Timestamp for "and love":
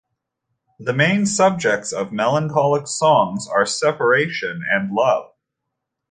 4.67-5.31